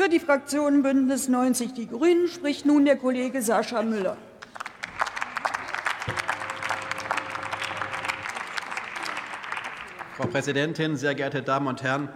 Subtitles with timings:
[0.00, 4.16] Für die Fraktion Bündnis 90 Die Grünen spricht nun der Kollege Sascha Müller.
[10.16, 12.08] Frau Präsidentin, sehr geehrte Damen und Herren,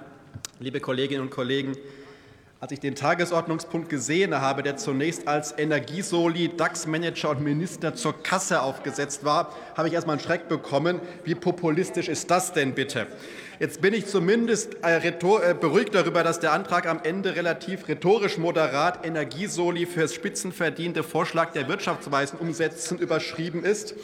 [0.61, 1.77] liebe Kolleginnen und Kollegen!
[2.61, 8.63] Als ich den Tagesordnungspunkt gesehen habe, der zunächst als Energiesoli, DAX-Manager und Minister zur Kasse
[8.63, 11.01] aufgesetzt war, habe ich erst mal einen Schreck bekommen.
[11.25, 13.07] Wie populistisch ist das denn bitte?
[13.59, 18.39] Jetzt bin ich zumindest äh, äh, beruhigt darüber, dass der Antrag am Ende relativ rhetorisch
[18.39, 23.95] moderat Energiesoli fürs spitzenverdiente Vorschlag der Wirtschaftsweisen umsetzen überschrieben ist.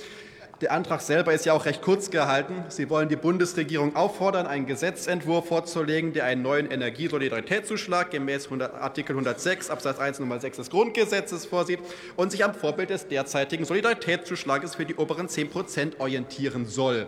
[0.61, 2.65] Der Antrag selber ist ja auch recht kurz gehalten.
[2.69, 9.71] Sie wollen die Bundesregierung auffordern, einen Gesetzentwurf vorzulegen, der einen neuen Energiesolidaritätszuschlag gemäß Artikel 106
[9.71, 11.79] Absatz 1 Nummer 6 des Grundgesetzes vorsieht
[12.17, 17.07] und sich am Vorbild des derzeitigen Solidaritätszuschlages für die oberen 10 Prozent orientieren soll.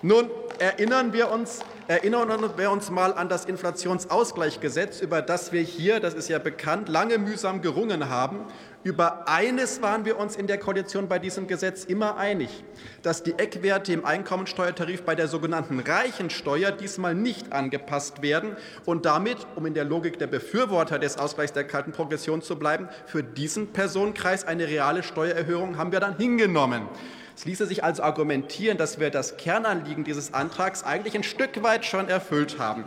[0.00, 0.30] Nun
[0.60, 6.14] erinnern wir uns, erinnern wir uns mal an das Inflationsausgleichsgesetz, über das wir hier, das
[6.14, 8.44] ist ja bekannt, lange mühsam gerungen haben.
[8.84, 12.62] Über eines waren wir uns in der Koalition bei diesem Gesetz immer einig,
[13.02, 19.48] dass die Eckwerte im Einkommensteuertarif bei der sogenannten Reichensteuer diesmal nicht angepasst werden und damit,
[19.56, 23.72] um in der Logik der Befürworter des Ausgleichs der kalten Progression zu bleiben, für diesen
[23.72, 26.82] Personenkreis eine reale Steuererhöhung haben wir dann hingenommen.
[27.38, 31.84] Es ließe sich also argumentieren, dass wir das Kernanliegen dieses Antrags eigentlich ein Stück weit
[31.84, 32.82] schon erfüllt haben.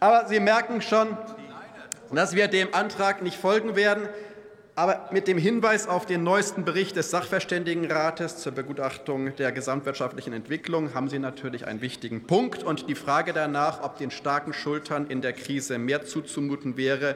[0.00, 1.16] Aber Sie merken schon,
[2.10, 4.08] dass wir dem Antrag nicht folgen werden.
[4.74, 10.92] Aber mit dem Hinweis auf den neuesten Bericht des Sachverständigenrates zur Begutachtung der gesamtwirtschaftlichen Entwicklung
[10.92, 12.64] haben Sie natürlich einen wichtigen Punkt.
[12.64, 17.14] Und die Frage danach, ob den starken Schultern in der Krise mehr zuzumuten wäre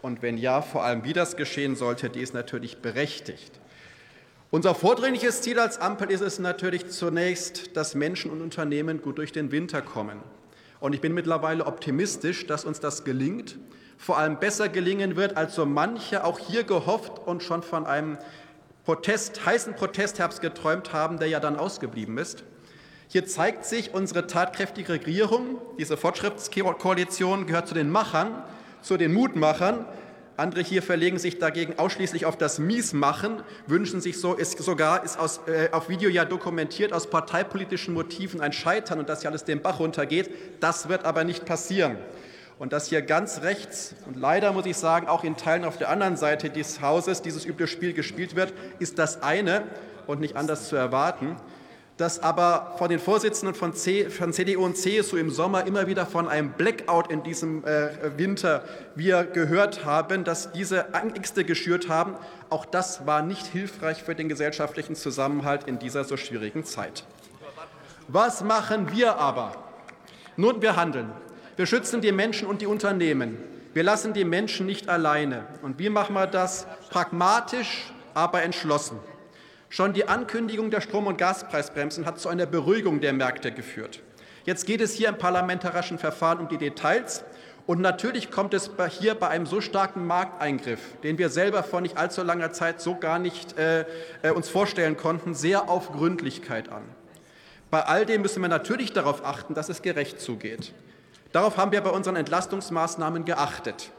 [0.00, 3.60] und wenn ja, vor allem wie das geschehen sollte, die ist natürlich berechtigt.
[4.52, 9.32] Unser vordringliches Ziel als Ampel ist es natürlich zunächst, dass Menschen und Unternehmen gut durch
[9.32, 10.20] den Winter kommen.
[10.78, 13.58] Und ich bin mittlerweile optimistisch, dass uns das gelingt,
[13.98, 18.18] vor allem besser gelingen wird, als so manche auch hier gehofft und schon von einem
[18.84, 22.44] Protest, heißen Protestherbst geträumt haben, der ja dann ausgeblieben ist.
[23.08, 25.60] Hier zeigt sich unsere tatkräftige Regierung.
[25.76, 28.44] Diese Fortschrittskoalition gehört zu den Machern,
[28.80, 29.86] zu den Mutmachern,
[30.36, 35.18] andere hier verlegen sich dagegen ausschließlich auf das Miesmachen, wünschen sich so, ist sogar, ist
[35.18, 39.44] aus, äh, auf Video ja dokumentiert, aus parteipolitischen Motiven ein Scheitern und dass hier alles
[39.44, 40.30] den Bach runtergeht.
[40.60, 41.96] Das wird aber nicht passieren.
[42.58, 45.90] Und dass hier ganz rechts und leider muss ich sagen, auch in Teilen auf der
[45.90, 49.62] anderen Seite des Hauses dieses üble Spiel gespielt wird, ist das eine
[50.06, 51.36] und nicht anders zu erwarten
[51.96, 56.04] dass aber von den Vorsitzenden von, C, von, CDU und CSU im Sommer immer wieder
[56.04, 58.64] von einem Blackout in diesem äh, Winter
[58.94, 62.16] wir gehört haben, dass diese Ängste geschürt haben.
[62.50, 67.04] Auch das war nicht hilfreich für den gesellschaftlichen Zusammenhalt in dieser so schwierigen Zeit.
[68.08, 69.52] Was machen wir aber?
[70.36, 71.10] Nun, wir handeln.
[71.56, 73.38] Wir schützen die Menschen und die Unternehmen.
[73.72, 75.46] Wir lassen die Menschen nicht alleine.
[75.62, 76.66] Und wie machen wir das?
[76.90, 78.98] Pragmatisch, aber entschlossen.
[79.68, 84.00] Schon die Ankündigung der Strom- und Gaspreisbremsen hat zu einer Beruhigung der Märkte geführt.
[84.44, 87.24] Jetzt geht es hier im parlamentarischen Verfahren um die Details.
[87.66, 91.98] Und natürlich kommt es hier bei einem so starken Markteingriff, den wir selber vor nicht
[91.98, 93.84] allzu langer Zeit so gar nicht äh,
[94.22, 96.84] äh, uns vorstellen konnten, sehr auf Gründlichkeit an.
[97.68, 100.72] Bei all dem müssen wir natürlich darauf achten, dass es gerecht zugeht.
[101.32, 103.90] Darauf haben wir bei unseren Entlastungsmaßnahmen geachtet.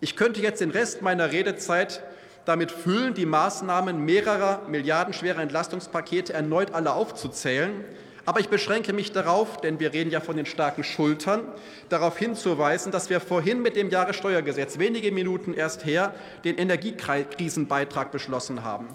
[0.00, 2.02] Ich könnte jetzt den Rest meiner Redezeit
[2.46, 7.84] damit füllen, die Maßnahmen mehrerer milliardenschwerer Entlastungspakete erneut alle aufzuzählen.
[8.24, 11.42] Aber ich beschränke mich darauf, denn wir reden ja von den starken Schultern,
[11.88, 16.14] darauf hinzuweisen, dass wir vorhin mit dem Jahressteuergesetz wenige Minuten erst her
[16.44, 18.88] den Energiekrisenbeitrag beschlossen haben.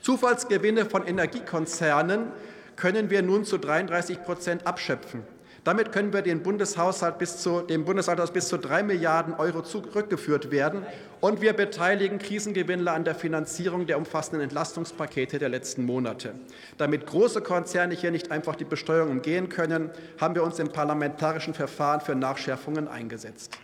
[0.00, 2.28] Zufallsgewinne von Energiekonzernen
[2.76, 5.24] können wir nun zu 33 Prozent abschöpfen.
[5.62, 10.50] Damit können wir den Bundeshaushalt bis zu, dem Bundeshaushalt bis zu drei Milliarden Euro zurückgeführt
[10.50, 10.86] werden.
[11.20, 16.34] Und wir beteiligen Krisengewinnler an der Finanzierung der umfassenden Entlastungspakete der letzten Monate.
[16.78, 21.52] Damit große Konzerne hier nicht einfach die Besteuerung umgehen können, haben wir uns im parlamentarischen
[21.52, 23.58] Verfahren für Nachschärfungen eingesetzt.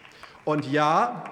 [0.45, 1.25] Und ja,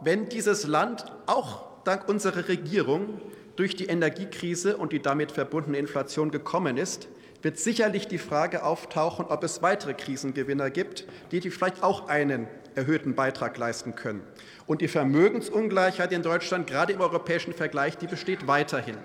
[0.00, 3.20] wenn dieses Land auch dank unserer Regierung
[3.54, 7.06] durch die Energiekrise und die damit verbundene Inflation gekommen ist,
[7.44, 13.14] wird sicherlich die Frage auftauchen, ob es weitere Krisengewinner gibt, die vielleicht auch einen erhöhten
[13.14, 14.22] Beitrag leisten können.
[14.66, 18.96] Und die Vermögensungleichheit in Deutschland, gerade im europäischen Vergleich, die besteht weiterhin.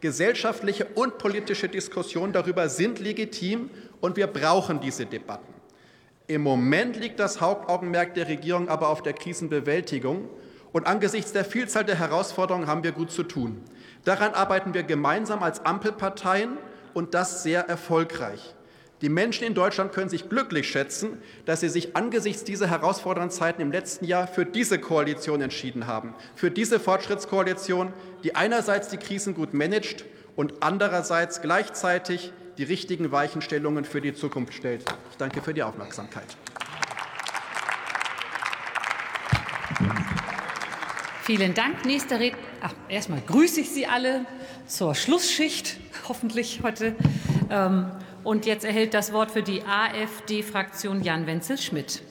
[0.00, 3.70] Gesellschaftliche und politische Diskussionen darüber sind legitim
[4.02, 5.54] und wir brauchen diese Debatten.
[6.26, 10.28] Im Moment liegt das Hauptaugenmerk der Regierung aber auf der Krisenbewältigung
[10.72, 13.62] und angesichts der Vielzahl der Herausforderungen haben wir gut zu tun.
[14.04, 16.58] Daran arbeiten wir gemeinsam als Ampelparteien
[16.96, 18.54] und das sehr erfolgreich.
[19.02, 23.60] Die Menschen in Deutschland können sich glücklich schätzen, dass sie sich angesichts dieser herausfordernden Zeiten
[23.60, 27.92] im letzten Jahr für diese Koalition entschieden haben, für diese Fortschrittskoalition,
[28.24, 30.06] die einerseits die Krisen gut managt
[30.36, 34.82] und andererseits gleichzeitig die richtigen Weichenstellungen für die Zukunft stellt.
[35.10, 36.24] Ich danke für die Aufmerksamkeit.
[41.24, 41.84] Vielen Dank.
[41.84, 42.45] Nächster Redner.
[42.60, 44.24] Ach, erstmal grüße ich Sie alle
[44.66, 45.76] zur Schlussschicht,
[46.08, 46.94] hoffentlich heute.
[47.50, 47.90] Ähm,
[48.24, 52.02] und jetzt erhält das Wort für die AfD-Fraktion Jan Wenzel Schmidt.